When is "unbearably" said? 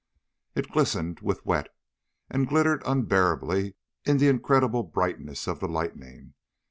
2.87-3.75